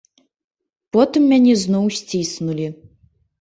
[0.97, 2.67] Потым мяне зноў сціснулі.